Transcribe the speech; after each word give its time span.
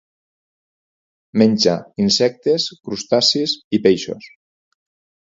Menja 1.41 1.77
insectes, 2.05 2.67
crustacis 2.89 3.57
i 3.81 3.85
peixos. 3.89 4.31